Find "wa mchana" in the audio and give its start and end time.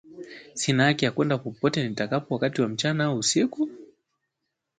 2.61-3.03